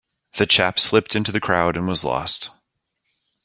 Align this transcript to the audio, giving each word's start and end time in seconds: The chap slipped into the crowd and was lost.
The 0.39 0.47
chap 0.47 0.79
slipped 0.79 1.15
into 1.15 1.31
the 1.31 1.39
crowd 1.39 1.77
and 1.77 1.87
was 1.87 2.03
lost. 2.03 2.49